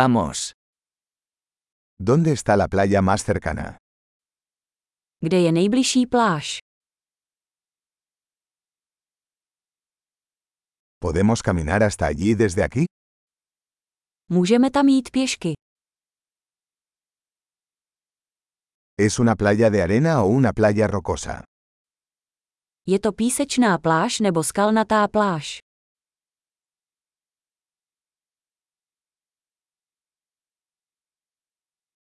Vamos. 0.00 0.52
¿Dónde 1.98 2.32
está 2.32 2.54
la 2.56 2.68
playa 2.68 3.00
más 3.00 3.24
cercana? 3.24 3.78
Kde 5.24 5.40
je 5.40 5.52
nejbližší 5.52 6.06
pláž? 6.06 6.58
¿Podemos 11.00 11.40
caminar 11.42 11.82
hasta 11.82 12.06
allí 12.06 12.34
desde 12.34 12.62
aquí? 12.64 12.84
Můžeme 14.30 14.70
tam 14.70 14.88
jít 14.88 15.10
pěšky. 15.10 15.52
¿Es 18.98 19.18
una 19.18 19.34
playa 19.36 19.70
de 19.70 19.82
arena 19.82 20.22
o 20.22 20.28
una 20.28 20.52
playa 20.52 20.86
rocosa? 20.86 21.42
Je 22.86 22.98
to 23.00 23.12
písečná 23.12 23.78
pláž 23.78 24.20
nebo 24.20 24.42
skalnatá 24.44 25.08
pláž? 25.08 25.65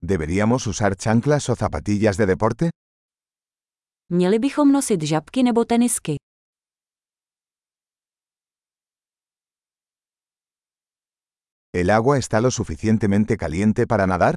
¿Deberíamos 0.06 0.66
usar 0.69 0.95
chanclas 0.96 1.48
o 1.48 1.56
zapatillas 1.56 2.16
de 2.16 2.27
deporte? 2.27 2.70
Měli 4.09 4.38
bychom 4.38 4.73
nosit 4.73 5.02
žabky 5.02 5.42
nebo 5.42 5.64
tenisky. 5.64 6.16
¿El 11.73 11.91
agua 11.91 12.19
está 12.19 12.41
lo 12.41 12.50
suficientemente 12.50 13.37
caliente 13.37 13.87
para 13.87 14.06
nadar? 14.06 14.34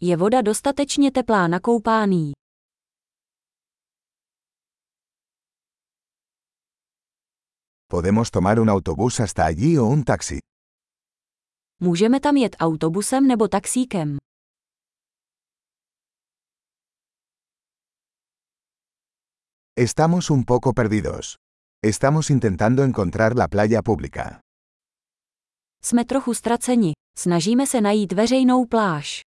Je 0.00 0.16
voda 0.16 0.42
dostatečně 0.42 1.10
teplá 1.10 1.48
na 1.48 1.60
koupání? 1.60 2.32
¿Podemos 7.88 8.30
tomar 8.30 8.60
un 8.60 8.70
autobús 8.70 9.20
hasta 9.20 9.44
allí 9.44 9.78
o 9.78 9.86
un 9.86 10.04
taxi? 10.04 10.38
Můžeme 11.82 12.20
tam 12.20 12.36
jet 12.36 12.56
autobusem 12.60 13.26
nebo 13.26 13.48
taxíkem. 13.48 14.16
Estamos 19.76 20.30
un 20.30 20.44
poco 20.44 20.72
perdidos. 20.72 21.36
Estamos 21.82 22.30
intentando 22.30 22.82
encontrar 22.82 23.36
la 23.36 23.48
playa 23.48 23.82
pública. 23.82 24.40
Jsme 25.82 26.04
trochu 26.04 26.34
ztraceni. 26.34 26.92
Snažíme 27.18 27.66
se 27.66 27.80
najít 27.80 28.12
veřejnou 28.12 28.64
pláž. 28.66 29.20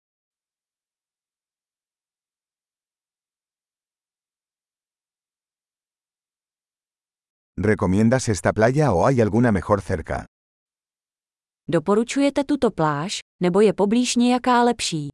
¿Recomiendas 7.58 8.30
esta 8.30 8.52
playa 8.54 8.92
o 8.94 9.06
hay 9.06 9.22
alguna 9.22 9.52
mejor 9.52 9.82
cerca? 9.82 10.26
Doporučujete 11.68 12.44
tuto 12.44 12.72
pláž, 12.72 13.20
nebo 13.42 13.62
je 13.62 13.74
poblíž 13.74 14.16
nějaká 14.16 14.64
lepší? 14.64 15.08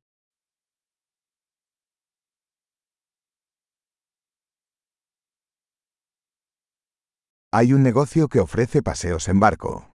Hay 7.55 7.73
un 7.73 7.83
negocio 7.83 8.27
que 8.27 8.41
ofrece 8.41 8.81
paseos 8.81 9.27
en 9.27 9.39
barco. 9.39 9.91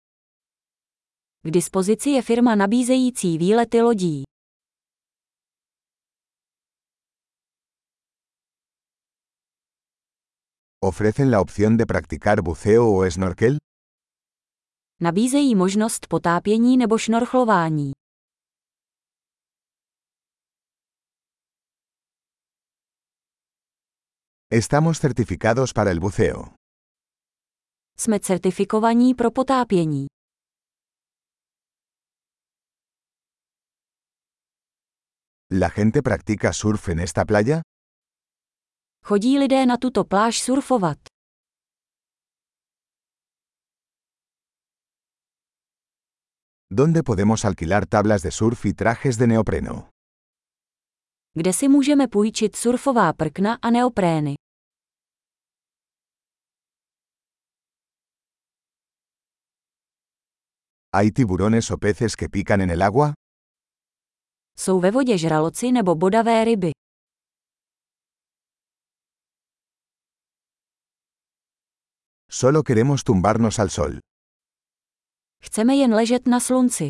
K 1.42 1.50
dispozici 1.50 2.10
je 2.10 2.22
firma 2.22 2.54
nabízející 2.54 3.38
výlety 3.38 3.82
lodí. 3.82 4.22
¿Ofrecen 10.84 11.30
la 11.30 11.40
opción 11.40 11.76
de 11.76 11.86
practicar 11.86 12.42
buceo 12.42 12.84
o 12.92 13.10
snorkel? 13.10 13.56
Nabízejí 15.00 15.54
možnost 15.54 16.06
potápění 16.06 16.76
nebo 16.76 16.98
šnorchlování. 16.98 17.92
Estamos 24.50 25.00
certificados 25.00 25.72
para 25.72 25.90
el 25.90 26.00
buceo. 26.00 26.44
Jsme 27.98 28.20
certifikovaní 28.20 29.14
pro 29.14 29.30
potápění. 29.30 30.06
¿La 35.60 35.68
gente 35.68 36.02
practica 36.02 36.52
surf 36.52 36.88
en 36.88 37.00
esta 37.00 37.24
playa? 37.24 37.60
Chodí 39.04 39.38
lidé 39.38 39.66
na 39.66 39.76
tuto 39.76 40.04
pláž 40.04 40.40
surfovat. 40.40 41.13
¿Dónde 46.76 47.04
podemos 47.04 47.44
alquilar 47.44 47.86
tablas 47.86 48.22
de 48.22 48.30
surf 48.32 48.66
y 48.66 48.74
trajes 48.74 49.16
de 49.16 49.26
neopreno? 49.26 49.90
Kde 51.34 51.52
si 51.52 51.68
můžeme 51.68 52.08
půjčit 52.08 52.56
surfová 52.56 53.12
prkna 53.12 53.58
a 53.62 53.70
neoprény? 53.70 54.34
¿Hay 60.94 61.10
tiburones 61.10 61.70
o 61.70 61.78
peces 61.78 62.16
que 62.16 62.28
pican 62.28 62.60
en 62.60 62.70
el 62.70 62.82
agua? 62.82 63.12
Jsou 64.58 64.80
ve 64.80 64.90
vodě 64.90 65.18
žraloci 65.18 65.72
nebo 65.72 65.94
bodavé 65.94 66.44
ryby. 66.44 66.70
Solo 72.30 72.62
queremos 72.62 73.04
tumbarnos 73.04 73.58
al 73.58 73.70
sol. 73.70 73.98
Chceme 75.44 75.76
jen 75.76 75.92
ležet 75.92 76.24
na 76.26 76.40
slunci. 76.40 76.88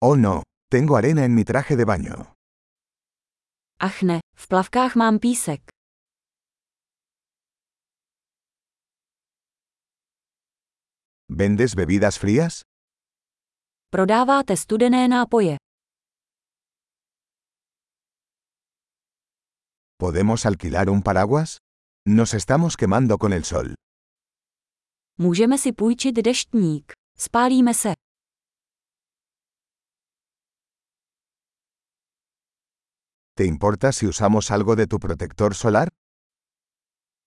Oh 0.00 0.14
no, 0.16 0.42
tengo 0.70 0.96
arena 0.96 1.24
en 1.24 1.34
mi 1.34 1.44
traje 1.44 1.74
de 1.76 1.84
baño. 1.84 2.34
Ach 3.80 4.02
ne, 4.02 4.20
v 4.36 4.44
plavkách 4.50 4.94
mám 4.94 5.18
písek. 5.18 5.60
¿Vendes 11.28 11.74
bebidas 11.74 12.18
frías? 12.18 12.62
Prodáváte 13.90 14.56
studené 14.56 15.08
nápoje. 15.08 15.56
¿Podemos 19.98 20.46
alquilar 20.46 20.88
un 20.90 21.02
paraguas? 21.02 21.58
Nos 22.06 22.32
estamos 22.34 22.76
quemando 22.76 23.18
con 23.18 23.32
el 23.32 23.44
sol. 23.44 23.77
Můžeme 25.20 25.58
si 25.58 25.72
půjčit 25.72 26.14
deštník. 26.14 26.92
Spálíme 27.18 27.74
se. 27.74 27.92
¿Te 33.34 33.44
importa 33.44 33.92
si 33.92 34.06
usamos 34.08 34.50
algo 34.50 34.74
de 34.74 34.86
tu 34.86 34.98
protector 34.98 35.54
solar? 35.54 35.88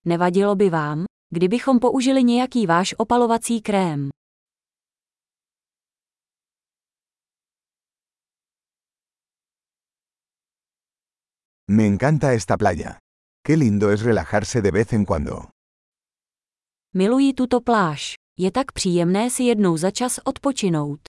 Nevadilo 0.06 0.56
by 0.56 0.69
vám, 0.69 1.06
kdybychom 1.30 1.80
použili 1.80 2.24
nějaký 2.24 2.66
váš 2.66 2.96
opalovací 2.97 3.62
krém. 3.62 4.09
Me 11.68 11.85
encanta 11.88 12.34
esta 12.34 12.57
playa. 12.57 12.97
Qué 13.47 13.56
lindo 13.57 13.91
es 13.91 14.01
relajarse 14.03 14.62
de 14.62 14.72
vez 14.72 14.94
en 14.94 15.06
cuando. 15.06 15.61
Miluji 16.94 17.34
tuto 17.34 17.62
pláž. 17.62 18.13
Je 18.40 18.52
tak 18.52 18.72
příjemné 18.72 19.29
si 19.29 19.44
jednou 19.44 19.78
za 19.78 19.91
čas 19.91 20.19
odpočinout. 20.24 21.00